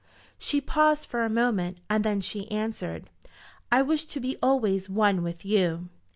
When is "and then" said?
1.87-2.21